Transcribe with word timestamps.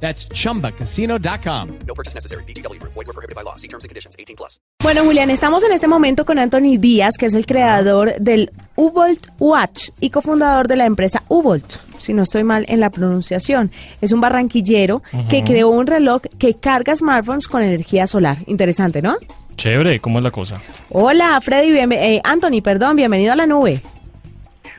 That's 0.00 0.28
chumbacasino.com. 0.28 1.68
No 1.86 1.94
purchase 1.94 2.14
necessary. 2.14 2.44
BGW. 2.44 2.80
Void 2.82 3.06
were 3.06 3.12
prohibited 3.12 3.34
by 3.34 3.42
law. 3.42 3.56
See 3.56 3.68
terms 3.68 3.84
and 3.84 3.88
conditions. 3.88 4.14
18 4.18 4.36
plus. 4.36 4.60
Bueno, 4.82 5.04
Julián, 5.04 5.30
estamos 5.30 5.64
en 5.64 5.72
este 5.72 5.88
momento 5.88 6.24
con 6.24 6.38
Anthony 6.38 6.78
Díaz, 6.78 7.16
que 7.18 7.26
es 7.26 7.34
el 7.34 7.46
creador 7.46 8.14
del 8.20 8.52
Ubolt 8.76 9.28
Watch 9.38 9.90
y 10.00 10.10
cofundador 10.10 10.68
de 10.68 10.76
la 10.76 10.84
empresa 10.86 11.22
Ubolt, 11.28 11.76
si 11.98 12.12
no 12.12 12.22
estoy 12.22 12.44
mal 12.44 12.66
en 12.68 12.80
la 12.80 12.90
pronunciación. 12.90 13.72
Es 14.00 14.12
un 14.12 14.20
barranquillero 14.20 15.02
que 15.28 15.42
creó 15.42 15.70
un 15.70 15.86
reloj 15.86 16.22
que 16.38 16.54
carga 16.54 16.94
smartphones 16.94 17.48
con 17.48 17.62
energía 17.62 18.06
solar. 18.06 18.38
Interesante, 18.46 19.02
¿no? 19.02 19.16
Chévere, 19.56 19.98
¿cómo 20.00 20.18
es 20.18 20.24
la 20.24 20.30
cosa? 20.30 20.60
Hola, 20.90 21.40
Freddy, 21.40 21.76
eh, 21.78 22.20
Anthony, 22.22 22.60
perdón, 22.62 22.96
bienvenido 22.96 23.32
a 23.32 23.36
la 23.36 23.46
nube. 23.46 23.80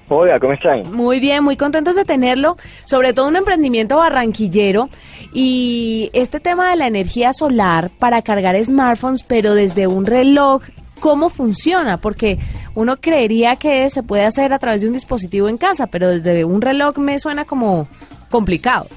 Hola, 0.10 0.40
¿cómo 0.40 0.54
están? 0.54 0.90
Muy 0.94 1.20
bien, 1.20 1.44
muy 1.44 1.58
contentos 1.58 1.96
de 1.96 2.06
tenerlo, 2.06 2.56
sobre 2.86 3.12
todo 3.12 3.28
un 3.28 3.36
emprendimiento 3.36 3.98
barranquillero 3.98 4.90
y 5.34 6.10
este 6.14 6.40
tema 6.40 6.70
de 6.70 6.78
la 6.78 6.88
energía 6.88 7.34
solar 7.34 7.90
para 8.00 8.22
cargar 8.22 8.56
smartphones, 8.64 9.24
pero 9.24 9.54
desde 9.54 9.86
un 9.86 10.06
reloj, 10.06 10.62
¿cómo 11.02 11.30
funciona? 11.30 11.98
Porque 11.98 12.38
uno 12.74 12.96
creería 12.96 13.58
que 13.58 13.90
se 13.90 14.02
puede 14.02 14.24
hacer 14.24 14.54
a 14.54 14.60
través 14.60 14.80
de 14.80 14.88
un 14.88 14.94
dispositivo 14.94 15.50
en 15.50 15.58
casa, 15.58 15.88
pero 15.88 16.08
desde 16.08 16.46
un 16.46 16.62
reloj 16.62 16.98
me 17.00 17.20
suena 17.20 17.44
como 17.44 17.90
complicado. 18.30 18.88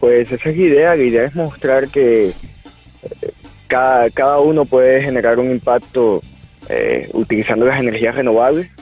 Pues 0.00 0.32
esa 0.32 0.48
es 0.48 0.56
la 0.56 0.62
idea. 0.62 0.96
La 0.96 1.02
idea 1.02 1.24
es 1.24 1.34
mostrar 1.34 1.88
que 1.88 2.28
eh, 2.28 2.32
cada, 3.66 4.08
cada 4.08 4.38
uno 4.40 4.64
puede 4.64 5.02
generar 5.02 5.38
un 5.38 5.50
impacto 5.50 6.22
eh, 6.70 7.10
utilizando 7.12 7.66
las 7.66 7.78
energías 7.78 8.14
renovables 8.14 8.73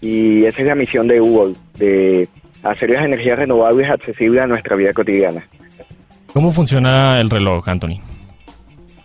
y 0.00 0.44
esa 0.44 0.62
es 0.62 0.66
la 0.68 0.74
misión 0.74 1.08
de 1.08 1.18
Google, 1.20 1.54
de 1.78 2.28
hacer 2.62 2.90
las 2.90 3.04
energías 3.04 3.38
renovables 3.38 3.90
accesibles 3.90 4.42
a 4.42 4.46
nuestra 4.46 4.76
vida 4.76 4.92
cotidiana. 4.92 5.46
¿Cómo 6.32 6.52
funciona 6.52 7.20
el 7.20 7.28
reloj, 7.28 7.68
Anthony? 7.68 8.00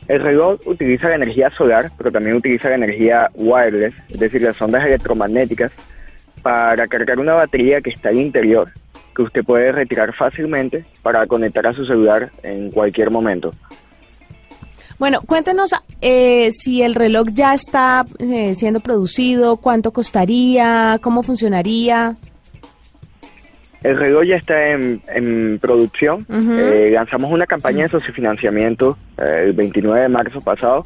El 0.08 0.22
reloj 0.22 0.60
utiliza 0.66 1.10
la 1.10 1.16
energía 1.16 1.50
solar, 1.52 1.92
pero 1.98 2.12
también 2.12 2.36
utiliza 2.36 2.70
la 2.70 2.76
energía 2.76 3.32
wireless, 3.34 3.94
es 4.10 4.20
decir, 4.20 4.42
las 4.44 4.62
ondas 4.62 4.86
electromagnéticas, 4.86 5.76
para 6.44 6.86
cargar 6.88 7.20
una 7.20 7.34
batería 7.34 7.82
que 7.82 7.90
está 7.90 8.10
al 8.10 8.20
interior, 8.20 8.72
que 9.16 9.24
usted 9.24 9.44
puede 9.44 9.72
retirar 9.72 10.14
fácilmente 10.14 10.86
para 11.02 11.26
conectar 11.26 11.66
a 11.66 11.74
su 11.74 11.86
celular 11.86 12.30
en 12.44 12.70
cualquier 12.70 13.10
momento. 13.10 13.52
Bueno, 14.98 15.22
cuéntenos 15.22 15.72
eh, 16.02 16.52
si 16.52 16.82
el 16.82 16.96
reloj 16.96 17.28
ya 17.34 17.54
está 17.54 18.06
eh, 18.20 18.56
siendo 18.56 18.80
producido, 18.80 19.58
cuánto 19.58 19.92
costaría, 19.92 21.00
cómo 21.02 21.22
funcionaría. 21.22 22.16
El 23.84 23.98
reloj 23.98 24.24
ya 24.24 24.38
está 24.38 24.70
en, 24.70 25.02
en 25.14 25.60
producción. 25.60 26.26
Eh, 26.30 26.90
lanzamos 26.94 27.32
una 27.32 27.46
campaña 27.46 27.84
de 27.84 27.90
sociofinanciamiento 27.90 28.98
eh, 29.18 29.44
el 29.48 29.54
29 29.54 30.02
de 30.02 30.10
marzo 30.10 30.42
pasado 30.42 30.84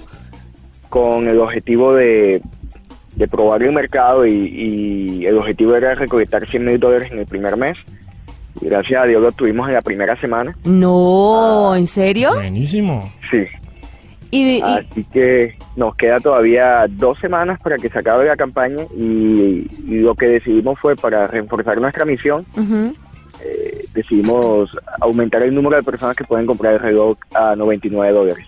con 0.89 1.27
el 1.27 1.39
objetivo 1.39 1.95
de, 1.95 2.41
de 3.15 3.27
probar 3.27 3.61
el 3.63 3.71
mercado 3.71 4.25
y, 4.25 4.31
y 5.21 5.25
el 5.27 5.37
objetivo 5.37 5.75
era 5.75 5.93
recolectar 5.95 6.49
100 6.49 6.65
mil 6.65 6.79
dólares 6.79 7.11
en 7.11 7.19
el 7.19 7.25
primer 7.25 7.55
mes. 7.55 7.77
Y 8.59 8.65
gracias 8.65 9.03
a 9.03 9.05
Dios 9.05 9.21
lo 9.21 9.31
tuvimos 9.31 9.69
en 9.69 9.75
la 9.75 9.81
primera 9.81 10.19
semana. 10.19 10.53
No, 10.65 11.75
¿en 11.75 11.87
serio? 11.87 12.33
Buenísimo. 12.33 13.09
Sí. 13.31 13.45
Y, 14.31 14.57
y- 14.57 14.61
Así 14.61 15.03
que 15.05 15.55
nos 15.75 15.95
queda 15.95 16.19
todavía 16.19 16.85
dos 16.89 17.17
semanas 17.19 17.59
para 17.61 17.77
que 17.77 17.89
se 17.89 17.99
acabe 17.99 18.25
la 18.25 18.35
campaña 18.37 18.83
y, 18.95 19.67
y 19.87 19.99
lo 19.99 20.13
que 20.15 20.27
decidimos 20.27 20.79
fue 20.79 20.95
para 20.95 21.27
reforzar 21.27 21.79
nuestra 21.81 22.05
misión 22.05 22.45
eh, 23.43 23.85
decidimos 23.93 24.69
aumentar 24.99 25.41
el 25.43 25.55
número 25.55 25.77
de 25.77 25.83
personas 25.83 26.15
que 26.15 26.25
pueden 26.25 26.45
comprar 26.45 26.73
el 26.73 26.79
reloj 26.79 27.17
a 27.33 27.55
99 27.55 28.13
dólares. 28.13 28.45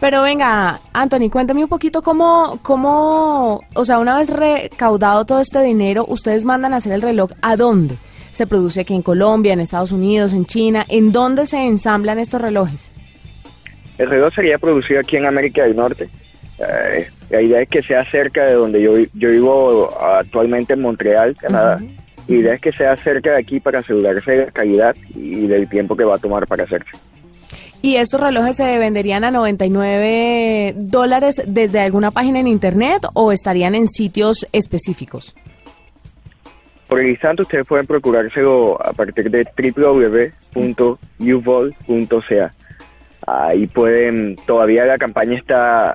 Pero 0.00 0.22
venga, 0.22 0.80
Anthony, 0.92 1.30
cuéntame 1.30 1.62
un 1.62 1.68
poquito 1.68 2.02
cómo, 2.02 2.58
cómo, 2.62 3.60
o 3.74 3.84
sea, 3.84 3.98
una 3.98 4.18
vez 4.18 4.28
recaudado 4.28 5.24
todo 5.24 5.40
este 5.40 5.62
dinero, 5.62 6.04
ustedes 6.08 6.44
mandan 6.44 6.74
a 6.74 6.76
hacer 6.76 6.92
el 6.92 7.00
reloj 7.02 7.30
a 7.40 7.56
dónde? 7.56 7.96
¿Se 8.32 8.46
produce 8.46 8.80
aquí 8.82 8.94
en 8.94 9.02
Colombia, 9.02 9.52
en 9.52 9.60
Estados 9.60 9.92
Unidos, 9.92 10.32
en 10.34 10.44
China? 10.44 10.84
¿En 10.88 11.12
dónde 11.12 11.46
se 11.46 11.64
ensamblan 11.64 12.18
estos 12.18 12.40
relojes? 12.42 12.90
El 13.98 14.10
reloj 14.10 14.34
sería 14.34 14.58
producido 14.58 15.00
aquí 15.00 15.16
en 15.16 15.26
América 15.26 15.62
del 15.62 15.76
Norte. 15.76 16.08
Eh, 16.58 17.08
la 17.30 17.42
idea 17.42 17.60
es 17.62 17.68
que 17.68 17.82
sea 17.82 18.04
cerca 18.04 18.44
de 18.46 18.54
donde 18.54 18.80
yo, 18.80 18.96
yo 19.14 19.30
vivo 19.30 19.90
actualmente 20.00 20.74
en 20.74 20.80
Montreal, 20.80 21.36
Canadá. 21.36 21.80
La 22.26 22.34
idea 22.34 22.54
es 22.54 22.60
que 22.60 22.72
sea 22.72 22.96
cerca 22.96 23.32
de 23.32 23.38
aquí 23.38 23.60
para 23.60 23.80
asegurarse 23.80 24.32
de 24.32 24.46
la 24.46 24.52
calidad 24.52 24.96
y 25.14 25.46
del 25.46 25.68
tiempo 25.68 25.96
que 25.96 26.04
va 26.04 26.16
a 26.16 26.18
tomar 26.18 26.46
para 26.46 26.64
hacerse. 26.64 26.90
¿Y 27.82 27.96
estos 27.96 28.18
relojes 28.18 28.56
se 28.56 28.78
venderían 28.78 29.24
a 29.24 29.30
99 29.30 30.72
dólares 30.76 31.42
desde 31.46 31.80
alguna 31.80 32.10
página 32.10 32.40
en 32.40 32.46
internet 32.46 33.02
o 33.12 33.30
estarían 33.30 33.74
en 33.74 33.86
sitios 33.88 34.46
específicos? 34.52 35.36
Por 36.88 37.02
el 37.02 37.10
instante 37.10 37.42
ustedes 37.42 37.66
pueden 37.66 37.86
procurárselo 37.86 38.82
a 38.82 38.94
partir 38.94 39.30
de 39.30 39.46
www.uvol.ca. 40.56 40.94
Ahí 43.26 43.66
pueden, 43.66 44.36
todavía 44.46 44.84
la 44.84 44.98
campaña 44.98 45.36
está 45.36 45.94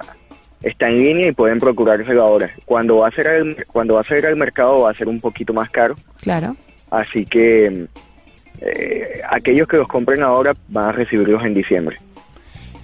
está 0.61 0.87
en 0.89 0.97
línea 0.97 1.27
y 1.27 1.31
pueden 1.31 1.59
procurárselo 1.59 2.21
ahora. 2.23 2.49
Cuando 2.65 2.97
va 2.97 3.07
a 3.07 3.11
ser 3.11 3.27
al, 3.27 3.55
cuando 3.71 3.93
va 3.95 4.01
a 4.01 4.03
ser 4.03 4.25
al 4.25 4.35
mercado 4.35 4.81
va 4.81 4.91
a 4.91 4.93
ser 4.93 5.07
un 5.07 5.19
poquito 5.21 5.53
más 5.53 5.69
caro, 5.69 5.95
Claro. 6.21 6.55
así 6.91 7.25
que 7.25 7.85
eh, 8.61 9.21
aquellos 9.29 9.67
que 9.67 9.77
los 9.77 9.87
compren 9.87 10.21
ahora 10.21 10.53
van 10.67 10.89
a 10.89 10.91
recibirlos 10.91 11.43
en 11.45 11.53
diciembre. 11.53 11.97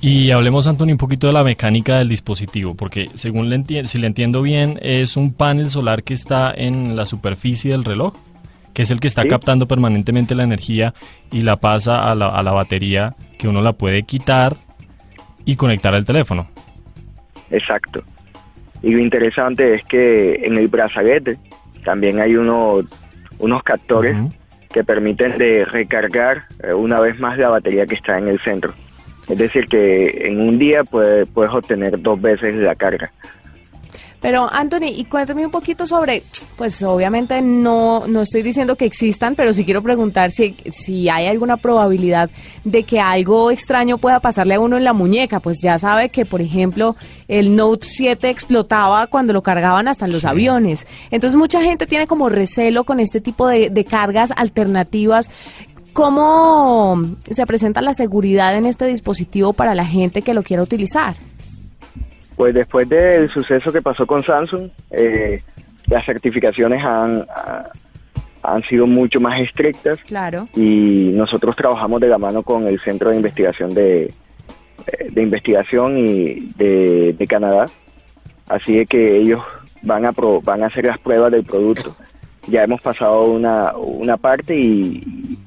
Y 0.01 0.31
hablemos, 0.31 0.67
Anthony, 0.67 0.91
un 0.91 0.97
poquito 0.97 1.28
de 1.28 1.34
la 1.34 1.44
mecánica 1.44 1.97
del 1.97 2.07
dispositivo, 2.09 2.75
porque 2.75 3.09
según 3.16 3.50
le 3.50 3.57
enti- 3.57 3.85
si 3.85 3.97
le 3.97 4.07
entiendo 4.07 4.41
bien, 4.41 4.78
es 4.81 5.17
un 5.17 5.34
panel 5.34 5.69
solar 5.69 6.03
que 6.03 6.13
está 6.13 6.53
en 6.55 6.95
la 6.95 7.05
superficie 7.05 7.72
del 7.72 7.84
reloj, 7.84 8.13
que 8.73 8.84
es 8.84 8.91
el 8.91 9.00
que 9.00 9.07
está 9.07 9.23
Sí. 9.23 9.29
captando 9.29 9.67
permanentemente 9.67 10.35
la 10.35 10.44
energía 10.44 10.94
y 11.31 11.41
la 11.41 11.55
pasa 11.55 12.00
a 12.00 12.13
la, 12.13 12.28
a 12.28 12.44
la 12.44 12.51
batería, 12.51 13.16
que 13.38 13.47
uno 13.47 13.62
la 13.62 13.73
puede 13.73 14.03
quitar 14.03 14.56
y 15.46 15.56
conectar 15.56 15.94
al 15.96 16.06
teléfono. 16.06 16.47
Exacto. 17.51 18.03
Y 18.81 18.91
lo 18.91 19.00
interesante 19.00 19.73
es 19.73 19.84
que 19.85 20.35
en 20.44 20.56
el 20.57 20.68
brazalete 20.68 21.38
también 21.84 22.19
hay 22.19 22.35
unos 22.35 22.85
unos 23.40 23.63
captores 23.63 24.16
que 24.72 24.84
permiten 24.84 25.38
de 25.38 25.66
recargar 25.66 26.46
eh, 26.63 26.73
una 26.73 27.00
vez 27.00 27.19
más 27.19 27.38
la 27.38 27.50
batería 27.50 27.85
que 27.85 27.96
está 27.96 28.18
en 28.18 28.28
el 28.28 28.40
centro. 28.40 28.73
Es 29.29 29.38
decir, 29.38 29.67
que 29.67 30.28
en 30.28 30.40
un 30.40 30.57
día 30.59 30.84
puede- 30.84 31.25
puedes 31.25 31.52
obtener 31.53 32.00
dos 32.02 32.22
veces 32.22 32.56
la 32.56 32.75
carga. 32.75 33.12
Pero 34.25 34.52
Anthony, 34.52 34.88
y 34.88 35.06
cuéntame 35.06 35.46
un 35.46 35.52
poquito 35.52 35.86
sobre, 35.86 36.24
pues 36.56 36.81
obviamente 36.81 37.44
no, 37.44 38.08
no 38.08 38.24
estoy 38.24 38.41
diciendo 38.41 38.75
que 38.75 38.86
existan, 38.86 39.36
pero 39.36 39.53
sí 39.53 39.63
quiero 39.63 39.84
preguntar 39.84 40.31
si, 40.31 40.56
si 40.72 41.09
hay 41.09 41.28
alguna 41.28 41.58
probabilidad 41.58 42.31
de 42.64 42.81
que 42.81 43.00
algo 43.00 43.52
extraño 43.52 44.00
pueda 44.00 44.19
pasarle 44.19 44.56
a 44.56 44.59
uno 44.59 44.78
en 44.78 44.84
la 44.84 44.94
muñeca. 44.94 45.40
Pues 45.41 45.59
ya 45.62 45.78
sabe 45.78 46.09
que, 46.09 46.25
por 46.25 46.41
ejemplo, 46.41 46.96
el 47.28 47.56
Note 47.56 47.85
7 47.88 48.28
explotaba 48.31 49.05
cuando 49.05 49.32
lo 49.32 49.44
cargaban 49.44 49.88
hasta 49.88 50.05
en 50.05 50.11
los 50.14 50.26
aviones. 50.26 50.88
Entonces 51.11 51.38
mucha 51.38 51.61
gente 51.61 51.85
tiene 51.85 52.08
como 52.08 52.28
recelo 52.28 52.84
con 52.84 52.99
este 52.99 53.22
tipo 53.22 53.47
de, 53.47 53.70
de 53.70 53.85
cargas 53.85 54.34
alternativas. 54.35 55.29
¿Cómo 55.94 56.99
se 57.29 57.46
presenta 57.46 57.79
la 57.82 57.94
seguridad 57.94 58.55
en 58.55 58.66
este 58.66 58.88
dispositivo 58.88 59.53
para 59.53 59.76
la 59.76 59.85
gente 59.85 60.23
que 60.23 60.34
lo 60.34 60.41
quiera 60.41 60.64
utilizar? 60.64 61.16
Pues 62.35 62.53
después 62.53 62.87
del 62.90 63.29
suceso 63.29 63.72
que 63.72 63.82
pasó 63.82 64.05
con 64.05 64.22
Samsung, 64.23 64.70
eh, 64.91 65.41
las 65.87 66.05
certificaciones 66.05 66.84
han, 66.84 67.26
ah, 67.29 67.70
han 68.43 68.64
sido 68.64 68.85
mucho 68.87 69.20
más 69.22 69.40
estrictas 69.40 69.99
Claro. 70.05 70.47
y 70.55 71.11
nosotros 71.14 71.55
trabajamos 71.55 72.02
de 72.02 72.08
la 72.09 72.17
mano 72.17 72.43
con 72.43 72.67
el 72.67 72.79
Centro 72.82 73.09
de 73.11 73.16
Investigación 73.17 73.73
de, 73.73 74.03
eh, 74.05 74.11
de 75.11 75.22
Investigación 75.22 75.97
y 75.97 76.47
de, 76.58 77.14
de 77.17 77.28
Canadá, 77.28 77.67
así 78.49 78.85
que 78.85 79.17
ellos 79.17 79.41
van 79.82 80.05
a 80.05 80.11
pro- 80.11 80.41
van 80.41 80.64
a 80.64 80.67
hacer 80.67 80.85
las 80.85 80.97
pruebas 80.97 81.32
del 81.32 81.43
producto. 81.43 81.96
Ya 82.47 82.64
hemos 82.64 82.82
pasado 82.82 83.23
una, 83.26 83.76
una 83.78 84.17
parte 84.17 84.55
y, 84.55 85.37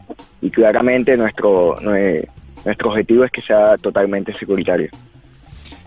y 0.40 0.50
claramente 0.50 1.16
nuestro 1.16 1.76
nue- 1.76 2.26
nuestro 2.64 2.90
objetivo 2.90 3.24
es 3.24 3.30
que 3.30 3.40
sea 3.42 3.76
totalmente 3.76 4.32
securitario. 4.34 4.88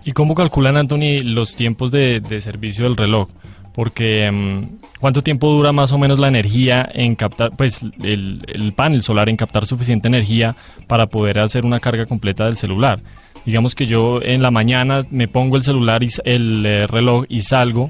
¿Y 0.03 0.11
cómo 0.13 0.35
calculan, 0.35 0.77
Anthony, 0.77 1.21
los 1.23 1.55
tiempos 1.55 1.91
de, 1.91 2.21
servicio 2.41 2.85
del 2.85 2.97
reloj? 2.97 3.29
Porque 3.73 4.29
mm, 4.31 4.99
¿cuánto 4.99 5.21
tiempo 5.23 5.49
dura 5.49 5.71
más 5.71 5.91
o 5.91 5.97
menos 5.97 6.19
la 6.19 6.27
energía 6.27 6.87
en 6.93 7.15
captar, 7.15 7.51
pues 7.55 7.81
el, 8.03 8.43
el 8.47 8.73
panel 8.73 9.01
solar 9.01 9.29
en 9.29 9.37
captar 9.37 9.65
suficiente 9.65 10.07
energía 10.07 10.55
para 10.87 11.07
poder 11.07 11.39
hacer 11.39 11.65
una 11.65 11.79
carga 11.79 12.05
completa 12.05 12.45
del 12.45 12.57
celular? 12.57 12.99
Digamos 13.45 13.73
que 13.73 13.87
yo 13.87 14.21
en 14.21 14.41
la 14.41 14.51
mañana 14.51 15.03
me 15.09 15.27
pongo 15.27 15.55
el 15.55 15.63
celular 15.63 16.03
y 16.03 16.09
el 16.25 16.65
eh, 16.65 16.87
reloj 16.87 17.25
y 17.27 17.41
salgo. 17.41 17.89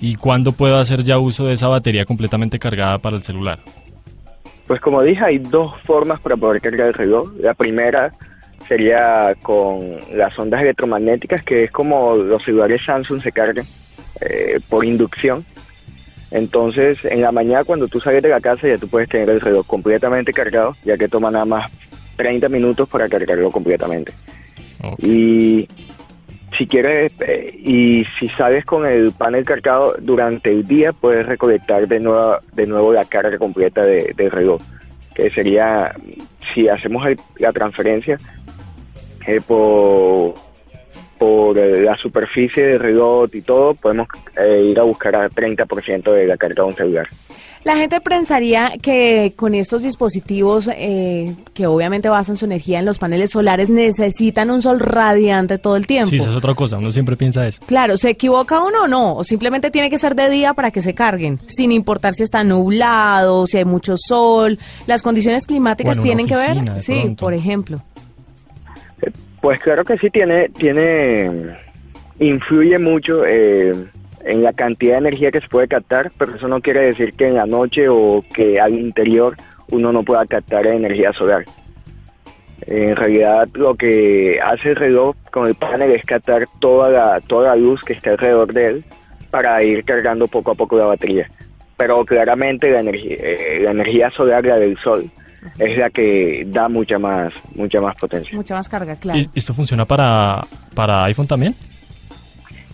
¿Y 0.00 0.14
cuándo 0.14 0.52
puedo 0.52 0.78
hacer 0.78 1.02
ya 1.02 1.18
uso 1.18 1.46
de 1.46 1.54
esa 1.54 1.68
batería 1.68 2.04
completamente 2.04 2.58
cargada 2.58 2.98
para 2.98 3.16
el 3.16 3.22
celular? 3.22 3.58
Pues 4.66 4.80
como 4.80 5.02
dije, 5.02 5.24
hay 5.24 5.38
dos 5.38 5.72
formas 5.82 6.20
para 6.20 6.36
poder 6.36 6.60
cargar 6.60 6.88
el 6.88 6.94
reloj. 6.94 7.32
La 7.40 7.54
primera 7.54 8.12
sería 8.68 9.34
con 9.42 9.96
las 10.14 10.38
ondas 10.38 10.60
electromagnéticas, 10.62 11.42
que 11.42 11.64
es 11.64 11.70
como 11.70 12.14
los 12.16 12.42
celulares 12.42 12.82
Samsung 12.84 13.22
se 13.22 13.32
cargan 13.32 13.64
eh, 14.20 14.60
por 14.68 14.84
inducción. 14.84 15.44
Entonces, 16.30 16.98
en 17.04 17.22
la 17.22 17.32
mañana 17.32 17.64
cuando 17.64 17.88
tú 17.88 17.98
sales 18.00 18.22
de 18.22 18.28
la 18.28 18.40
casa 18.40 18.68
ya 18.68 18.76
tú 18.76 18.86
puedes 18.88 19.08
tener 19.08 19.30
el 19.30 19.40
reloj 19.40 19.66
completamente 19.66 20.32
cargado, 20.32 20.72
ya 20.84 20.98
que 20.98 21.08
toma 21.08 21.30
nada 21.30 21.46
más 21.46 21.70
30 22.16 22.48
minutos 22.50 22.88
para 22.88 23.08
cargarlo 23.08 23.50
completamente. 23.50 24.12
Y 24.98 25.66
si 26.56 26.66
quieres, 26.66 27.12
eh, 27.20 27.50
y 27.58 28.04
si 28.18 28.28
sales 28.28 28.64
con 28.66 28.84
el 28.86 29.12
panel 29.12 29.44
cargado 29.44 29.94
durante 30.00 30.50
el 30.50 30.64
día, 30.66 30.92
puedes 30.92 31.24
recolectar 31.26 31.88
de 31.88 32.00
nuevo, 32.00 32.36
de 32.52 32.66
nuevo 32.66 32.92
la 32.92 33.04
carga 33.04 33.38
completa 33.38 33.82
de- 33.84 34.12
del 34.16 34.30
reloj. 34.30 34.60
Que 35.14 35.30
sería, 35.30 35.94
si 36.52 36.68
hacemos 36.68 37.06
el- 37.06 37.18
la 37.38 37.52
transferencia 37.52 38.18
eh, 39.28 39.40
por, 39.46 40.34
por 41.18 41.58
eh, 41.58 41.82
la 41.82 41.96
superficie 41.96 42.64
del 42.66 42.80
reloj 42.80 43.28
y 43.34 43.42
todo, 43.42 43.74
podemos 43.74 44.08
eh, 44.36 44.62
ir 44.70 44.78
a 44.80 44.84
buscar 44.84 45.14
a 45.16 45.28
30% 45.28 46.12
de 46.12 46.26
la 46.26 46.36
carga 46.36 46.62
de 46.62 46.68
un 46.68 46.74
celular. 46.74 47.08
La 47.64 47.76
gente 47.76 48.00
pensaría 48.00 48.74
que 48.80 49.32
con 49.36 49.52
estos 49.52 49.82
dispositivos, 49.82 50.70
eh, 50.74 51.34
que 51.54 51.66
obviamente 51.66 52.08
basan 52.08 52.36
su 52.36 52.44
energía 52.44 52.78
en 52.78 52.84
los 52.84 52.98
paneles 52.98 53.32
solares, 53.32 53.68
necesitan 53.68 54.48
un 54.50 54.62
sol 54.62 54.78
radiante 54.78 55.58
todo 55.58 55.76
el 55.76 55.86
tiempo. 55.86 56.08
Sí, 56.08 56.16
esa 56.16 56.30
es 56.30 56.36
otra 56.36 56.54
cosa, 56.54 56.78
uno 56.78 56.92
siempre 56.92 57.16
piensa 57.16 57.46
eso. 57.46 57.60
Claro, 57.66 57.96
¿se 57.96 58.10
equivoca 58.10 58.62
uno 58.62 58.84
o 58.84 58.88
no? 58.88 59.16
O 59.16 59.24
simplemente 59.24 59.72
tiene 59.72 59.90
que 59.90 59.98
ser 59.98 60.14
de 60.14 60.30
día 60.30 60.54
para 60.54 60.70
que 60.70 60.80
se 60.80 60.94
carguen, 60.94 61.40
sin 61.46 61.72
importar 61.72 62.14
si 62.14 62.22
está 62.22 62.44
nublado, 62.44 63.46
si 63.48 63.58
hay 63.58 63.64
mucho 63.64 63.94
sol. 63.96 64.56
Las 64.86 65.02
condiciones 65.02 65.44
climáticas 65.44 65.96
Bueno, 65.96 66.02
tienen 66.04 66.26
que 66.28 66.36
ver. 66.36 66.60
de 66.62 66.80
Sí, 66.80 67.00
pronto. 67.02 67.20
por 67.26 67.34
ejemplo. 67.34 67.82
Pues 69.48 69.60
claro 69.60 69.82
que 69.82 69.96
sí, 69.96 70.10
tiene, 70.10 70.50
tiene, 70.50 71.56
influye 72.20 72.78
mucho 72.78 73.24
eh, 73.24 73.72
en 74.26 74.42
la 74.42 74.52
cantidad 74.52 74.92
de 74.92 75.08
energía 75.08 75.30
que 75.30 75.40
se 75.40 75.48
puede 75.48 75.66
captar, 75.66 76.12
pero 76.18 76.36
eso 76.36 76.48
no 76.48 76.60
quiere 76.60 76.82
decir 76.82 77.14
que 77.14 77.28
en 77.28 77.36
la 77.36 77.46
noche 77.46 77.88
o 77.88 78.22
que 78.34 78.60
al 78.60 78.74
interior 78.74 79.38
uno 79.70 79.90
no 79.90 80.02
pueda 80.02 80.26
captar 80.26 80.66
energía 80.66 81.14
solar. 81.14 81.46
En 82.66 82.94
realidad 82.94 83.48
lo 83.54 83.74
que 83.74 84.38
hace 84.38 84.68
el 84.68 84.76
reloj 84.76 85.16
con 85.30 85.46
el 85.46 85.54
panel 85.54 85.92
es 85.92 86.04
captar 86.04 86.46
toda 86.58 86.90
la, 86.90 87.20
toda 87.22 87.48
la 87.48 87.56
luz 87.56 87.80
que 87.80 87.94
está 87.94 88.10
alrededor 88.10 88.52
de 88.52 88.66
él 88.66 88.84
para 89.30 89.64
ir 89.64 89.82
cargando 89.82 90.28
poco 90.28 90.50
a 90.50 90.56
poco 90.56 90.76
la 90.76 90.84
batería. 90.84 91.30
Pero 91.78 92.04
claramente 92.04 92.70
la 92.70 92.80
energía, 92.80 93.16
eh, 93.18 93.60
la 93.62 93.70
energía 93.70 94.10
solar, 94.10 94.44
la 94.44 94.58
del 94.58 94.76
sol, 94.76 95.10
es 95.58 95.78
la 95.78 95.90
que 95.90 96.44
da 96.48 96.68
mucha 96.68 96.98
más, 96.98 97.32
mucha 97.54 97.80
más 97.80 97.94
potencia. 97.96 98.36
Mucha 98.36 98.54
más 98.54 98.68
carga, 98.68 98.96
claro. 98.96 99.18
¿Y 99.18 99.28
¿Esto 99.34 99.54
funciona 99.54 99.84
para, 99.84 100.44
para 100.74 101.04
iPhone 101.04 101.26
también? 101.26 101.54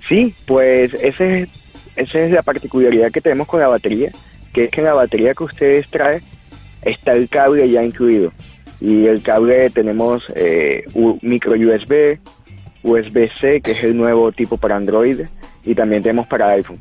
Sí, 0.09 0.35
pues 0.47 0.93
ese, 0.95 1.43
es- 1.43 1.49
esa 1.97 2.19
es 2.21 2.33
la 2.33 2.43
particularidad 2.43 3.11
que 3.11 3.21
tenemos 3.21 3.47
con 3.47 3.61
la 3.61 3.69
batería, 3.69 4.11
que 4.53 4.65
es 4.65 4.71
que 4.71 4.81
en 4.81 4.87
la 4.87 4.95
batería 4.95 5.33
que 5.35 5.45
ustedes 5.45 5.89
traen 5.89 6.23
está 6.83 7.13
el 7.13 7.29
cable 7.29 7.69
ya 7.71 7.83
incluido. 7.83 8.33
Y 8.81 9.07
el 9.07 9.23
cable 9.23 9.71
tenemos 9.71 10.23
eh, 10.35 10.85
micro 11.23 11.53
USB, 11.53 12.19
USB-C, 12.83 13.61
que 13.63 13.71
es 13.73 13.85
el 13.85 13.97
nuevo 13.97 14.31
tipo 14.33 14.57
para 14.59 14.77
Android, 14.77 15.21
y 15.65 15.75
también 15.75 16.03
tenemos 16.03 16.27
para 16.27 16.49
iPhone. 16.51 16.79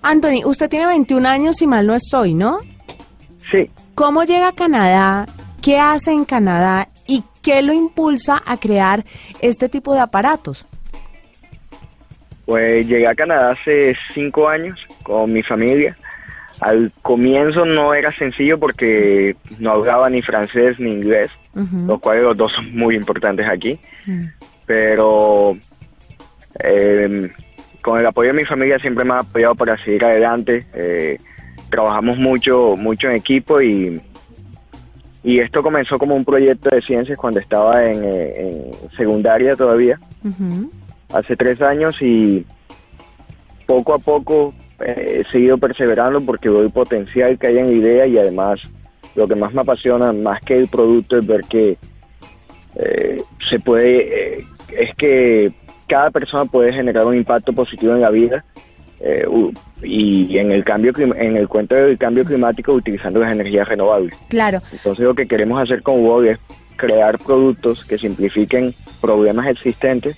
Anthony, 0.00 0.44
usted 0.46 0.68
tiene 0.70 0.86
21 0.86 1.28
años, 1.28 1.56
si 1.56 1.66
mal 1.66 1.86
no 1.86 1.94
estoy, 1.94 2.32
¿no? 2.34 2.58
Sí, 3.50 3.68
¿Cómo 3.94 4.24
llega 4.24 4.48
a 4.48 4.52
Canadá? 4.52 5.26
¿Qué 5.62 5.78
hace 5.78 6.12
en 6.12 6.24
Canadá? 6.24 6.88
¿Y 7.06 7.22
qué 7.42 7.62
lo 7.62 7.72
impulsa 7.72 8.42
a 8.44 8.56
crear 8.56 9.04
este 9.40 9.68
tipo 9.68 9.94
de 9.94 10.00
aparatos? 10.00 10.66
Pues 12.44 12.86
llegué 12.86 13.06
a 13.06 13.14
Canadá 13.14 13.50
hace 13.50 13.96
cinco 14.12 14.48
años 14.48 14.78
con 15.02 15.32
mi 15.32 15.42
familia. 15.42 15.96
Al 16.60 16.92
comienzo 17.02 17.64
no 17.64 17.94
era 17.94 18.12
sencillo 18.12 18.58
porque 18.58 19.36
no 19.58 19.72
hablaba 19.72 20.10
ni 20.10 20.22
francés 20.22 20.78
ni 20.78 20.90
inglés, 20.90 21.30
Ujú. 21.54 21.86
los 21.86 22.00
cuales 22.00 22.22
los 22.24 22.36
dos 22.36 22.52
son 22.52 22.76
muy 22.76 22.94
importantes 22.96 23.46
aquí. 23.48 23.78
Mm. 24.06 24.24
Pero 24.66 25.56
eh, 26.62 27.30
con 27.82 27.98
el 28.00 28.06
apoyo 28.06 28.32
de 28.32 28.38
mi 28.40 28.44
familia 28.44 28.78
siempre 28.78 29.04
me 29.04 29.14
ha 29.14 29.18
apoyado 29.20 29.54
para 29.54 29.76
seguir 29.84 30.04
adelante. 30.04 30.66
Eh, 30.74 31.18
trabajamos 31.74 32.18
mucho, 32.18 32.76
mucho 32.76 33.08
en 33.08 33.16
equipo 33.16 33.60
y, 33.60 34.00
y 35.24 35.40
esto 35.40 35.60
comenzó 35.60 35.98
como 35.98 36.14
un 36.14 36.24
proyecto 36.24 36.70
de 36.70 36.80
ciencias 36.82 37.18
cuando 37.18 37.40
estaba 37.40 37.84
en, 37.84 38.04
eh, 38.04 38.70
en 38.80 38.90
secundaria 38.96 39.56
todavía 39.56 39.98
hace 41.12 41.36
tres 41.36 41.60
años 41.60 42.00
y 42.00 42.46
poco 43.66 43.92
a 43.92 43.98
poco 43.98 44.54
eh, 44.78 45.22
he 45.22 45.30
seguido 45.32 45.58
perseverando 45.58 46.20
porque 46.20 46.48
veo 46.48 46.62
el 46.62 46.70
potencial 46.70 47.38
que 47.38 47.48
hay 47.48 47.58
en 47.58 47.76
idea 47.76 48.06
y 48.06 48.18
además 48.18 48.60
lo 49.16 49.26
que 49.26 49.34
más 49.34 49.52
me 49.52 49.62
apasiona, 49.62 50.12
más 50.12 50.40
que 50.42 50.56
el 50.56 50.68
producto, 50.68 51.18
es 51.18 51.26
ver 51.26 51.40
que 51.42 51.76
eh, 52.76 53.20
se 53.48 53.58
puede, 53.58 54.38
eh, 54.38 54.46
es 54.76 54.94
que 54.94 55.52
cada 55.88 56.10
persona 56.10 56.44
puede 56.44 56.72
generar 56.72 57.04
un 57.04 57.16
impacto 57.16 57.52
positivo 57.52 57.94
en 57.94 58.00
la 58.00 58.10
vida. 58.10 58.44
Eh, 59.00 59.26
y 59.84 60.38
en 60.38 60.50
el 60.52 60.64
cambio 60.64 60.92
en 60.98 61.36
el 61.36 61.48
cuento 61.48 61.74
del 61.74 61.98
cambio 61.98 62.24
climático 62.24 62.72
utilizando 62.72 63.20
las 63.20 63.32
energías 63.32 63.68
renovables. 63.68 64.14
Claro. 64.28 64.60
Entonces 64.72 65.04
lo 65.04 65.14
que 65.14 65.26
queremos 65.26 65.60
hacer 65.62 65.82
con 65.82 66.02
WOG 66.04 66.24
es 66.26 66.38
crear 66.76 67.18
productos 67.18 67.84
que 67.84 67.98
simplifiquen 67.98 68.74
problemas 69.00 69.46
existentes 69.46 70.16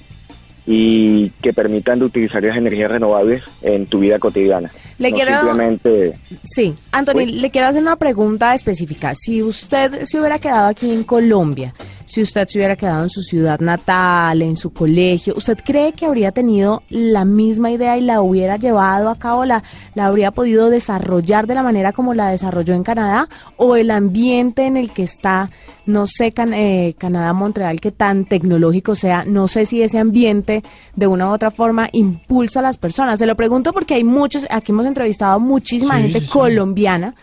y 0.69 1.31
que 1.43 1.53
permitan 1.53 2.01
de 2.01 2.07
utilizar 2.07 2.43
las 2.43 2.57
energías 2.57 2.91
renovables 2.91 3.45
en 3.63 3.87
tu 3.87 4.01
vida 4.01 4.19
cotidiana. 4.19 4.69
Le 4.99 5.11
no 5.11 5.17
quiero- 5.17 5.33
simplemente 5.41 6.19
Sí, 6.43 6.75
Anthony, 6.91 7.25
le 7.27 7.51
quiero 7.51 7.69
hacer 7.69 7.83
una 7.83 7.97
pregunta 7.97 8.53
específica. 8.55 9.15
Si 9.15 9.43
usted 9.43 10.03
se 10.03 10.19
hubiera 10.19 10.39
quedado 10.41 10.69
aquí 10.69 10.91
en 10.93 11.05
Colombia, 11.05 11.73
si 12.07 12.23
usted 12.23 12.49
se 12.49 12.59
hubiera 12.59 12.77
quedado 12.77 13.03
en 13.03 13.09
su 13.11 13.21
ciudad 13.21 13.61
natal, 13.61 14.41
en 14.41 14.57
su 14.57 14.73
colegio, 14.73 15.35
¿usted 15.37 15.59
cree 15.63 15.93
que 15.93 16.07
habría 16.07 16.33
tenido 16.33 16.83
la 16.89 17.25
misma 17.27 17.71
idea 17.71 17.99
y 17.99 18.01
la 18.01 18.23
hubiera 18.23 18.57
llevado 18.57 19.11
a 19.11 19.19
cabo, 19.19 19.45
la, 19.45 19.63
la 19.95 20.07
habría 20.07 20.31
podido 20.31 20.71
desarrollar 20.71 21.47
de 21.47 21.55
la 21.55 21.63
manera 21.63 21.93
como 21.93 22.15
la 22.15 22.29
desarrolló 22.29 22.73
en 22.75 22.85
Canadá? 22.85 23.29
¿O 23.59 23.77
el 23.77 23.91
ambiente 23.91 24.67
en 24.67 24.77
el 24.77 24.91
que 24.93 25.03
está, 25.03 25.51
no 25.85 26.07
sé, 26.07 26.33
Can- 26.33 26.55
eh, 26.55 26.95
Canadá, 26.97 27.33
Montreal, 27.33 27.81
que 27.81 27.91
tan 27.93 28.25
tecnológico 28.25 28.95
sea, 28.95 29.25
no 29.27 29.49
sé 29.49 29.67
si 29.67 29.83
ese 29.83 29.99
ambiente 29.99 30.63
de 30.95 31.07
una 31.07 31.29
u 31.29 31.33
otra 31.33 31.51
forma 31.51 31.89
impulsa 31.93 32.61
a 32.61 32.63
las 32.63 32.77
personas? 32.79 33.19
Se 33.19 33.27
lo 33.27 33.35
pregunto 33.37 33.73
porque 33.73 33.95
hay 33.95 34.05
muchos, 34.05 34.47
aquí 34.49 34.73
hemos 34.73 34.87
entrevistado 34.87 35.41
muchísima 35.41 35.97
Sí, 35.97 36.03
gente 36.03 36.21
sí. 36.21 36.27
colombiana 36.29 37.15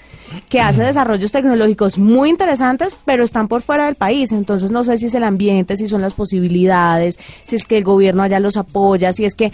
que 0.50 0.60
hace 0.60 0.82
desarrollos 0.82 1.32
tecnológicos 1.32 1.98
muy 2.00 2.30
interesantes, 2.30 2.98
pero 3.06 3.24
están 3.24 3.48
por 3.48 3.62
fuera 3.62 3.86
del 3.86 3.96
país. 3.96 4.32
Entonces 4.32 4.72
no 4.74 4.84
sé 4.84 4.98
si 4.98 5.06
es 5.06 5.16
el 5.16 5.24
ambiente, 5.24 5.78
si 5.78 5.88
son 5.88 6.02
las 6.02 6.14
posibilidades, 6.14 7.18
si 7.46 7.56
es 7.56 7.66
que 7.66 7.78
el 7.78 7.84
gobierno 7.84 8.24
allá 8.24 8.40
los 8.40 8.58
apoya, 8.58 9.14
si 9.14 9.24
es 9.26 9.36
que 9.36 9.52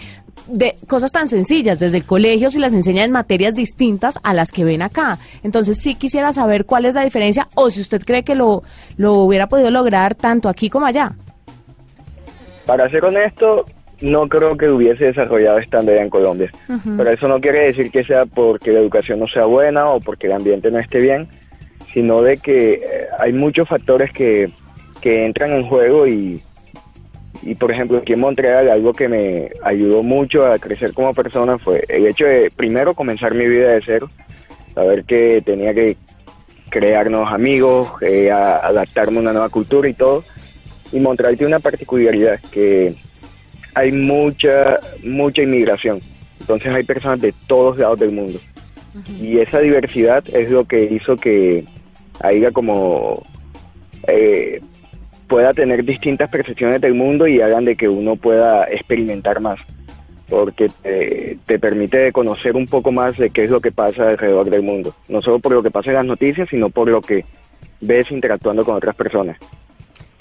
de 0.48 0.74
cosas 0.88 1.12
tan 1.12 1.28
sencillas, 1.28 1.78
desde 1.78 1.98
el 1.98 2.04
colegio 2.04 2.50
si 2.50 2.58
las 2.58 2.72
enseñan 2.72 3.04
en 3.04 3.12
materias 3.12 3.54
distintas 3.54 4.18
a 4.22 4.34
las 4.34 4.50
que 4.50 4.64
ven 4.64 4.82
acá. 4.82 5.18
Entonces 5.42 5.78
sí 5.78 5.94
quisiera 5.94 6.32
saber 6.32 6.64
cuál 6.64 6.86
es 6.86 6.94
la 6.94 7.04
diferencia 7.04 7.48
o 7.54 7.70
si 7.70 7.80
usted 7.80 8.02
cree 8.02 8.24
que 8.24 8.34
lo, 8.34 8.62
lo 8.96 9.14
hubiera 9.14 9.48
podido 9.48 9.70
lograr 9.70 10.14
tanto 10.14 10.48
aquí 10.48 10.68
como 10.68 10.86
allá. 10.86 11.12
Para 12.66 12.88
ser 12.90 13.04
honesto, 13.04 13.66
no 14.00 14.28
creo 14.28 14.56
que 14.56 14.68
hubiese 14.68 15.06
desarrollado 15.06 15.58
estando 15.58 15.92
allá 15.92 16.02
en 16.02 16.10
Colombia. 16.10 16.50
Pero 16.96 17.10
eso 17.10 17.28
no 17.28 17.40
quiere 17.40 17.66
decir 17.66 17.90
que 17.90 18.04
sea 18.04 18.26
porque 18.26 18.72
la 18.72 18.80
educación 18.80 19.20
no 19.20 19.28
sea 19.28 19.44
buena 19.44 19.88
o 19.90 20.00
porque 20.00 20.26
el 20.26 20.32
ambiente 20.32 20.70
no 20.70 20.78
esté 20.78 20.98
bien, 21.00 21.28
sino 21.92 22.22
de 22.22 22.38
que 22.38 22.74
eh, 22.74 23.06
hay 23.18 23.32
muchos 23.32 23.68
factores 23.68 24.12
que, 24.12 24.50
que 25.00 25.24
entran 25.24 25.52
en 25.52 25.66
juego 25.66 26.06
y, 26.06 26.40
y, 27.42 27.54
por 27.54 27.72
ejemplo, 27.72 27.98
aquí 27.98 28.12
en 28.12 28.20
Montreal 28.20 28.70
algo 28.70 28.92
que 28.92 29.08
me 29.08 29.50
ayudó 29.64 30.02
mucho 30.02 30.46
a 30.46 30.58
crecer 30.58 30.92
como 30.92 31.14
persona 31.14 31.58
fue 31.58 31.84
el 31.88 32.06
hecho 32.06 32.26
de, 32.26 32.50
primero, 32.54 32.94
comenzar 32.94 33.34
mi 33.34 33.46
vida 33.46 33.72
de 33.72 33.82
cero, 33.84 34.08
saber 34.74 35.04
que 35.04 35.42
tenía 35.44 35.72
que 35.74 35.96
crear 36.68 37.10
nuevos 37.10 37.32
amigos, 37.32 37.90
eh, 38.02 38.30
a- 38.30 38.58
adaptarme 38.58 39.18
a 39.18 39.20
una 39.20 39.32
nueva 39.32 39.48
cultura 39.48 39.88
y 39.88 39.94
todo. 39.94 40.22
Y 40.92 41.00
Montreal 41.00 41.36
tiene 41.36 41.48
una 41.54 41.60
particularidad 41.60 42.38
que 42.52 42.94
hay 43.74 43.92
mucha, 43.92 44.78
mucha 45.02 45.42
inmigración. 45.42 46.00
Entonces 46.40 46.72
hay 46.72 46.82
personas 46.82 47.20
de 47.20 47.32
todos 47.46 47.78
lados 47.78 47.98
del 47.98 48.10
mundo. 48.12 48.38
Y 49.20 49.38
esa 49.38 49.60
diversidad 49.60 50.24
es 50.32 50.50
lo 50.50 50.64
que 50.64 50.82
hizo 50.84 51.16
que 51.16 51.64
haya 52.22 52.50
como 52.50 53.24
eh, 54.08 54.60
pueda 55.30 55.54
tener 55.54 55.84
distintas 55.84 56.28
percepciones 56.28 56.80
del 56.80 56.94
mundo 56.94 57.28
y 57.28 57.40
hagan 57.40 57.64
de 57.64 57.76
que 57.76 57.88
uno 57.88 58.16
pueda 58.16 58.64
experimentar 58.64 59.40
más, 59.40 59.60
porque 60.28 60.68
te, 60.82 61.38
te 61.46 61.58
permite 61.60 62.10
conocer 62.10 62.56
un 62.56 62.66
poco 62.66 62.90
más 62.90 63.16
de 63.16 63.30
qué 63.30 63.44
es 63.44 63.50
lo 63.50 63.60
que 63.60 63.70
pasa 63.70 64.08
alrededor 64.08 64.50
del 64.50 64.62
mundo, 64.62 64.92
no 65.08 65.22
solo 65.22 65.38
por 65.38 65.52
lo 65.52 65.62
que 65.62 65.70
pasa 65.70 65.90
en 65.90 65.96
las 65.96 66.04
noticias, 66.04 66.48
sino 66.50 66.68
por 66.68 66.88
lo 66.88 67.00
que 67.00 67.24
ves 67.80 68.10
interactuando 68.10 68.64
con 68.64 68.74
otras 68.74 68.96
personas. 68.96 69.38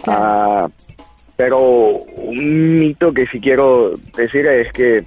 Claro. 0.04 0.22
Ah, 0.24 0.70
pero 1.36 1.58
un 1.58 2.80
mito 2.80 3.12
que 3.12 3.26
sí 3.26 3.40
quiero 3.40 3.94
decir 4.16 4.46
es 4.46 4.72
que 4.74 5.06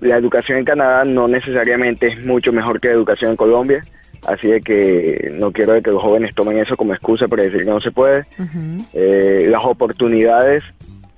la 0.00 0.16
educación 0.16 0.58
en 0.58 0.64
Canadá 0.64 1.04
no 1.04 1.28
necesariamente 1.28 2.08
es 2.08 2.24
mucho 2.26 2.52
mejor 2.52 2.80
que 2.80 2.88
la 2.88 2.94
educación 2.94 3.30
en 3.30 3.36
Colombia, 3.36 3.84
así 4.26 4.48
de 4.48 4.60
que 4.60 5.30
no 5.34 5.52
quiero 5.52 5.72
de 5.72 5.82
que 5.82 5.90
los 5.90 6.02
jóvenes 6.02 6.34
tomen 6.34 6.58
eso 6.58 6.76
como 6.76 6.94
excusa 6.94 7.28
para 7.28 7.42
decir 7.42 7.60
que 7.60 7.70
no 7.70 7.80
se 7.80 7.90
puede. 7.90 8.24
Eh, 8.92 9.48
las 9.50 9.64
oportunidades 9.64 10.62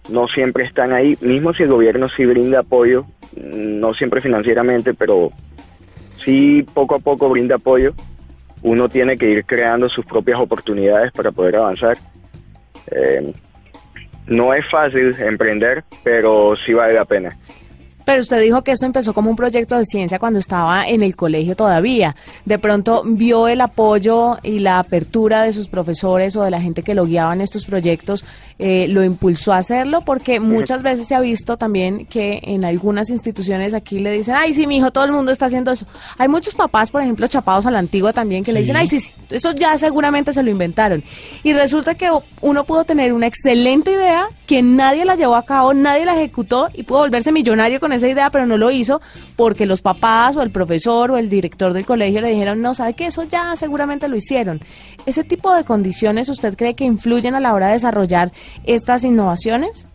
no 0.08 0.28
siempre 0.28 0.64
están 0.64 0.92
ahí, 0.92 1.16
mismo 1.23 1.54
si 1.54 1.62
el 1.62 1.70
gobierno 1.70 2.08
sí 2.11 2.25
brinda 2.26 2.61
apoyo, 2.61 3.06
no 3.37 3.94
siempre 3.94 4.20
financieramente, 4.20 4.94
pero 4.94 5.32
sí 6.25 6.64
poco 6.75 6.96
a 6.96 6.99
poco 6.99 7.28
brinda 7.28 7.56
apoyo. 7.56 7.94
Uno 8.62 8.88
tiene 8.88 9.18
que 9.18 9.28
ir 9.28 9.44
creando 9.44 9.88
sus 9.88 10.06
propias 10.06 10.40
oportunidades 10.40 11.12
para 11.12 11.30
poder 11.30 11.56
avanzar. 11.56 11.99
Eh, 12.90 13.32
no 14.26 14.54
es 14.54 14.64
fácil 14.70 15.14
emprender, 15.18 15.84
pero 16.02 16.54
sí 16.64 16.73
vale 16.73 16.94
la 16.94 17.04
pena. 17.04 17.37
Pero 18.04 18.20
usted 18.20 18.40
dijo 18.40 18.62
que 18.62 18.73
esto 18.73 18.87
empezó 18.87 19.14
como 19.14 19.30
un 19.30 19.37
proyecto 19.37 19.76
de 19.76 19.84
ciencia 19.84 20.18
cuando 20.18 20.38
estaba 20.38 20.87
en 20.87 21.02
el 21.02 21.16
colegio 21.16 21.56
todavía. 21.56 22.14
De 22.44 22.58
pronto 22.58 23.02
vio 23.04 23.49
el 23.49 23.61
apoyo 23.61 24.38
y 24.42 24.58
la 24.58 24.78
apertura 24.78 25.42
de 25.42 25.52
sus 25.52 25.68
profesores 25.68 26.37
o 26.37 26.42
de 26.42 26.50
la 26.50 26.61
gente 26.61 26.82
que 26.82 26.94
lo 26.94 27.06
guiaba 27.06 27.32
en 27.32 27.40
estos 27.40 27.64
proyectos, 27.64 28.25
eh, 28.58 28.87
lo 28.88 29.02
impulsó 29.02 29.52
a 29.52 29.58
hacerlo 29.58 30.02
porque 30.02 30.38
muchas 30.38 30.84
veces 30.84 31.08
se 31.08 31.14
ha 31.16 31.20
visto 31.20 31.56
también 31.56 32.06
que 32.06 32.40
en 32.44 32.64
algunas 32.64 33.11
instituciones 33.11 33.75
aquí 33.75 33.99
le 33.99 34.12
dicen, 34.12 34.37
ay, 34.37 34.52
sí, 34.52 34.66
mi 34.68 34.76
hijo, 34.76 34.92
todo 34.92 35.04
el 35.04 35.12
mundo 35.12 35.32
está 35.32 35.46
haciendo 35.46 35.73
eso. 35.73 35.87
Hay 36.18 36.28
muchos 36.28 36.54
papás, 36.54 36.90
por 36.90 37.02
ejemplo, 37.02 37.26
chapados 37.26 37.66
a 37.66 37.73
la 37.73 37.80
antigua 37.80 38.12
también, 38.12 38.44
que 38.44 38.52
le 38.52 38.61
dicen, 38.61 38.76
ay, 38.76 38.87
sí, 38.87 39.00
sí, 39.00 39.14
eso 39.30 39.52
ya 39.52 39.76
seguramente 39.76 40.32
se 40.32 40.42
lo 40.42 40.50
inventaron. 40.50 41.02
Y 41.42 41.52
resulta 41.52 41.96
que 41.96 42.11
uno 42.42 42.64
pudo 42.64 42.84
tener 42.84 43.12
una 43.12 43.26
excelente 43.26 43.90
idea 43.90 44.28
que 44.46 44.62
nadie 44.62 45.04
la 45.04 45.16
llevó 45.16 45.37
a 45.37 45.44
cabo, 45.44 45.75
nadie 45.75 46.04
la 46.04 46.14
ejecutó 46.14 46.68
y 46.73 46.84
pudo 46.84 46.99
volverse 47.00 47.32
millonario 47.32 47.80
con 47.80 47.92
esa 47.92 48.08
idea, 48.08 48.30
pero 48.30 48.46
no 48.46 48.56
lo 48.56 48.70
hizo 48.70 49.00
porque 49.37 49.66
los 49.66 49.82
papás 49.82 50.37
o 50.37 50.42
el 50.42 50.50
profesor 50.50 51.11
o 51.11 51.16
el 51.16 51.28
director 51.28 51.73
del 51.73 51.87
colegio 51.87 52.20
le 52.20 52.30
dijeron, 52.30 52.61
no, 52.61 52.75
sabe 52.75 52.94
que 52.94 53.06
eso 53.06 53.25
ya 53.25 53.56
seguramente 53.56 54.08
lo 54.08 54.16
hicieron. 54.16 54.61
¿Ese 55.06 55.25
tipo 55.25 55.54
de 55.54 55.64
condiciones 55.64 56.28
usted 56.28 56.56
cree 56.56 56.75
que 56.75 56.84
influyen 56.84 57.34
a 57.34 57.40
la 57.40 57.52
hora 57.52 57.68
de 57.68 57.75
desarrollar 57.75 58.32
estas 58.64 59.04
innovaciones? 59.04 59.88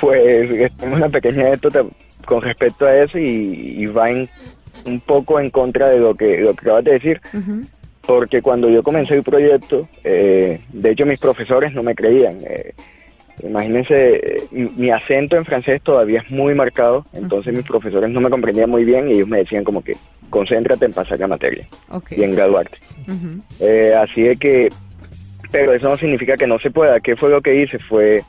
pues 0.00 0.72
tengo 0.76 0.96
una 0.96 1.08
pequeña 1.08 1.46
anécdota 1.46 1.84
con 2.26 2.42
respecto 2.42 2.86
a 2.86 2.94
eso 2.96 3.18
y, 3.18 3.74
y 3.78 3.86
va 3.86 4.10
en- 4.10 4.28
un 4.84 5.00
poco 5.00 5.40
en 5.40 5.50
contra 5.50 5.88
de 5.88 5.98
lo 5.98 6.14
que, 6.14 6.38
lo 6.38 6.54
que 6.54 6.60
acabas 6.62 6.84
de 6.84 6.92
decir, 6.92 7.20
porque 8.06 8.40
cuando 8.40 8.68
yo 8.70 8.82
comencé 8.82 9.14
el 9.14 9.22
proyecto, 9.22 9.88
eh, 10.04 10.58
de 10.72 10.90
hecho 10.90 11.04
mis 11.06 11.18
profesores 11.18 11.72
no 11.74 11.82
me 11.82 11.94
creían. 11.94 12.38
eh, 12.46 12.72
imagínense, 13.42 14.16
eh, 14.16 14.42
mi, 14.76 14.90
acento 14.90 15.36
en 15.36 15.44
francés 15.44 15.80
todavía 15.82 16.20
es 16.20 16.30
muy 16.30 16.54
marcado, 16.54 17.04
entonces 17.14 17.54
mis 17.54 17.64
profesores 17.66 18.10
no 18.10 18.20
me 18.20 18.30
comprendían 18.30 18.68
muy 18.70 18.84
bien 18.84 19.08
y 19.08 19.12
ellos 19.14 19.28
me 19.28 19.38
decían 19.38 19.64
como 19.64 19.82
que 19.82 19.96
concéntrate 20.30 20.84
en 20.86 20.92
pasar 20.92 21.18
la 21.18 21.26
materia 21.28 21.66
y 22.16 22.22
en 22.24 22.34
graduarte. 22.34 22.78
Eh, 23.60 23.94
así 23.96 24.22
de 24.22 24.36
que, 24.36 24.68
pero 25.50 25.72
eso 25.72 25.88
no 25.88 25.96
significa 25.96 26.36
que 26.36 26.46
no 26.46 26.58
se 26.58 26.70
pueda. 26.70 27.00
¿Qué 27.00 27.16
fue 27.16 27.30
lo 27.30 27.40
que 27.40 27.62
hice? 27.62 27.78
Fue 27.78 28.22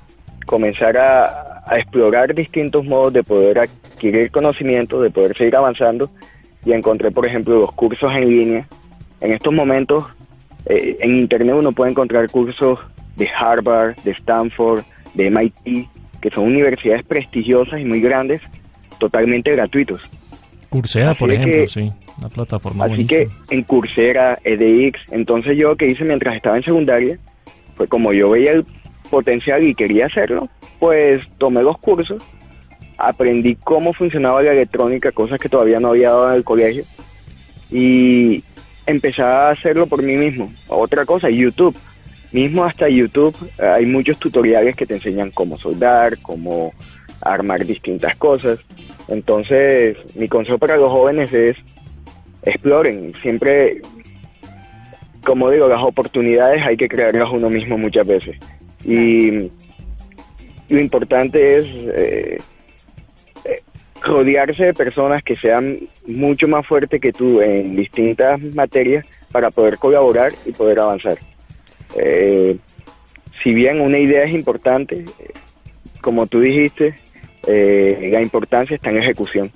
comenzar 0.46 0.98
a, 0.98 1.62
a 1.66 1.78
explorar 1.78 2.34
distintos 2.34 2.86
modos 2.86 3.14
de 3.14 3.24
poder 3.24 3.60
adquirir 3.60 4.32
conocimiento, 4.32 5.02
de 5.02 5.10
poder 5.12 5.38
seguir 5.38 5.56
avanzando 5.56 6.10
y 6.66 6.74
encontré, 6.74 7.12
por 7.12 7.26
ejemplo, 7.26 7.60
los 7.60 7.72
cursos 7.74 8.12
en 8.14 8.30
línea. 8.30 8.68
En 9.22 9.32
estos 9.34 9.54
momentos, 9.54 10.06
eh, 10.66 10.98
en 11.00 11.18
Internet 11.20 11.56
uno 11.58 11.72
puede 11.72 11.92
encontrar 11.92 12.30
cursos 12.30 12.80
de 13.16 13.30
Harvard, 13.30 13.96
de 14.04 14.12
Stanford, 14.12 14.84
de 15.14 15.30
MIT, 15.30 15.88
que 16.22 16.30
son 16.32 16.46
universidades 16.46 17.04
prestigiosas 17.04 17.80
y 17.80 17.84
muy 17.86 18.02
grandes, 18.02 18.42
totalmente 19.00 19.52
gratuitos. 19.52 20.02
Coursera, 20.70 21.12
Así 21.12 21.20
por 21.20 21.32
ejemplo, 21.32 21.62
que- 21.64 21.68
sí, 21.68 21.92
una 22.22 22.30
plataforma 22.30 22.86
Así 22.86 22.94
buenísima. 22.94 23.32
que 23.48 23.56
en 23.56 23.64
Coursera, 23.64 24.40
EDX, 24.44 25.00
entonces 25.12 25.58
yo 25.58 25.76
que 25.76 25.88
hice 25.88 26.04
mientras 26.04 26.36
estaba 26.36 26.58
en 26.58 26.64
secundaria, 26.64 27.18
fue 27.76 27.88
como 27.88 28.14
yo 28.14 28.30
veía 28.30 28.54
el 28.54 28.64
potencial 29.10 29.64
y 29.64 29.76
quería 29.76 30.06
hacerlo, 30.06 30.48
pues 30.80 31.28
tomé 31.38 31.64
los 31.64 31.78
cursos, 31.80 32.24
aprendí 32.98 33.56
cómo 33.56 33.94
funcionaba 33.94 34.42
la 34.44 34.54
electrónica, 34.54 35.12
cosas 35.12 35.40
que 35.40 35.50
todavía 35.50 35.80
no 35.80 35.90
había 35.90 36.10
dado 36.10 36.30
en 36.30 36.36
el 36.36 36.44
colegio, 36.44 36.84
y 37.72 38.44
empecé 38.86 39.22
a 39.22 39.50
hacerlo 39.50 39.88
por 39.88 40.04
mí 40.04 40.16
mismo. 40.16 40.52
Otra 40.68 41.06
cosa, 41.06 41.30
YouTube. 41.30 41.76
Mismo 42.32 42.64
hasta 42.64 42.88
YouTube 42.88 43.36
eh, 43.60 43.66
hay 43.66 43.86
muchos 43.86 44.18
tutoriales 44.18 44.76
que 44.76 44.86
te 44.86 44.96
enseñan 44.96 45.32
cómo 45.32 45.58
soldar, 45.58 46.18
cómo 46.22 46.74
armar 47.22 47.66
distintas 47.66 48.16
cosas. 48.16 48.60
Entonces, 49.10 49.98
mi 50.16 50.30
consejo 50.30 50.58
para 50.58 50.78
los 50.78 50.92
jóvenes 50.92 51.34
es 51.34 51.58
exploren. 52.44 53.14
Siempre, 53.22 53.82
como 55.24 55.50
digo, 55.50 55.68
las 55.68 55.82
oportunidades 55.82 56.66
hay 56.66 56.78
que 56.78 56.88
crearlas 56.88 57.30
uno 57.32 57.50
mismo 57.50 57.78
muchas 57.78 58.08
veces. 58.08 58.38
Y 58.84 59.52
lo 60.70 60.80
importante 60.80 61.58
es 61.58 61.66
eh, 61.66 62.38
eh, 63.46 63.62
rodearse 64.02 64.66
de 64.66 64.74
personas 64.74 65.22
que 65.22 65.36
sean 65.36 65.80
mucho 66.08 66.48
más 66.48 66.66
fuertes 66.66 67.00
que 67.02 67.12
tú 67.12 67.42
en 67.42 67.76
distintas 67.76 68.42
materias 68.42 69.06
para 69.32 69.52
poder 69.52 69.78
colaborar 69.78 70.32
y 70.46 70.52
poder 70.52 70.80
avanzar. 70.80 71.18
Eh, 71.98 72.58
si 73.44 73.54
bien 73.54 73.82
una 73.82 73.98
idea 73.98 74.24
es 74.24 74.32
importante, 74.32 75.06
eh, 75.20 75.32
como 76.00 76.26
tú 76.26 76.40
dijiste, 76.40 76.98
la 77.44 78.22
importancia 78.22 78.76
está 78.76 78.92
en 78.92 78.98
ejecución. 78.98 79.52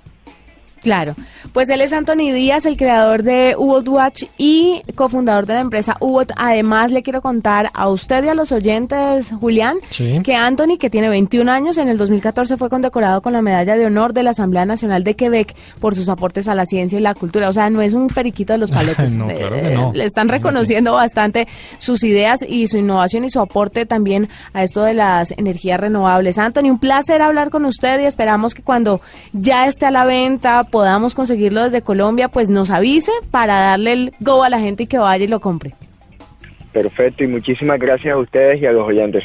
Claro, 0.85 1.15
pues 1.51 1.67
él 1.71 1.81
es 1.81 1.93
Anthony 1.93 2.31
Díaz, 2.31 2.67
el 2.67 2.77
creador 2.77 3.23
de 3.23 3.55
Ubot 3.57 3.87
Watch 3.87 4.25
y 4.37 4.83
cofundador 4.93 5.47
de 5.47 5.55
la 5.55 5.61
empresa 5.61 5.97
Ubot. 5.99 6.31
Además, 6.37 6.91
le 6.91 7.01
quiero 7.01 7.23
contar 7.23 7.71
a 7.73 7.89
usted 7.89 8.23
y 8.23 8.27
a 8.27 8.35
los 8.35 8.51
oyentes, 8.51 9.31
Julián, 9.39 9.77
Sí. 9.89 10.19
que 10.23 10.35
Anthony, 10.35 10.77
que 10.79 10.91
tiene 10.91 11.09
21 11.09 11.49
años, 11.49 11.79
en 11.79 11.89
el 11.89 11.97
2014 11.97 12.55
fue 12.57 12.69
condecorado 12.69 13.23
con 13.23 13.33
la 13.33 13.41
Medalla 13.41 13.75
de 13.77 13.85
Honor 13.87 14.13
de 14.13 14.21
la 14.21 14.29
Asamblea 14.29 14.63
Nacional 14.65 15.03
de 15.03 15.15
Quebec 15.15 15.55
por 15.79 15.95
sus 15.95 16.07
aportes 16.07 16.47
a 16.47 16.53
la 16.53 16.67
ciencia 16.67 16.99
y 16.99 17.01
la 17.01 17.15
cultura. 17.15 17.49
O 17.49 17.53
sea, 17.53 17.71
no 17.71 17.81
es 17.81 17.93
un 17.95 18.07
periquito 18.09 18.53
de 18.53 18.59
los 18.59 18.69
paletos. 18.77 19.09
No, 19.13 19.27
Eh, 19.27 19.37
claro 19.39 19.55
que 19.55 19.73
no. 19.73 19.91
Le 19.91 20.05
están 20.05 20.29
reconociendo 20.29 20.93
bastante 20.93 21.47
sus 21.79 22.03
ideas 22.03 22.45
y 22.47 22.67
su 22.67 22.77
innovación 22.77 23.25
y 23.25 23.29
su 23.31 23.39
aporte 23.39 23.87
también 23.87 24.29
a 24.53 24.61
esto 24.61 24.83
de 24.83 24.93
las 24.93 25.31
energías 25.35 25.79
renovables. 25.79 26.37
Anthony, 26.37 26.69
un 26.69 26.77
placer 26.77 27.23
hablar 27.23 27.49
con 27.49 27.65
usted 27.65 27.99
y 28.01 28.05
esperamos 28.05 28.53
que 28.53 28.61
cuando 28.61 29.01
ya 29.33 29.65
esté 29.65 29.87
a 29.87 29.91
la 29.91 30.05
venta 30.05 30.63
podamos 30.75 31.15
conseguirlo 31.15 31.63
desde 31.63 31.81
Colombia, 31.81 32.27
pues 32.27 32.49
nos 32.49 32.69
avise 32.69 33.13
para 33.31 33.61
darle 33.61 33.93
el 33.93 34.13
go 34.19 34.43
a 34.43 34.49
la 34.49 34.59
gente 34.59 34.83
y 34.83 34.87
que 34.87 34.97
vaya 34.97 35.23
y 35.23 35.27
lo 35.29 35.39
compre. 35.39 35.71
Perfecto, 36.73 37.23
y 37.23 37.27
muchísimas 37.27 37.79
gracias 37.79 38.13
a 38.13 38.17
ustedes 38.17 38.61
y 38.61 38.65
a 38.65 38.73
los 38.73 38.85
oyentes. 38.85 39.23